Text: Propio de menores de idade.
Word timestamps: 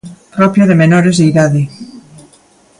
Propio 0.37 0.63
de 0.69 0.79
menores 0.81 1.15
de 1.19 1.25
idade. 1.31 1.61